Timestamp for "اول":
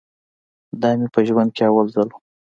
1.69-1.87